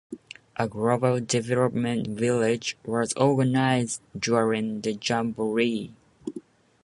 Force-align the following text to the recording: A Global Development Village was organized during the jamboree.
A 0.55 0.67
Global 0.67 1.19
Development 1.19 2.07
Village 2.07 2.75
was 2.85 3.13
organized 3.13 4.01
during 4.17 4.81
the 4.81 4.97
jamboree. 4.99 5.91